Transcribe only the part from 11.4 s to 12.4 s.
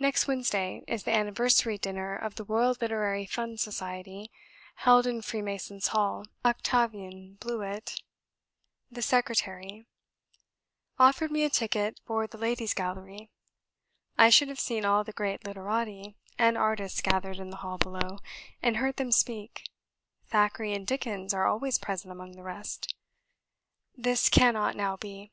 a ticket for the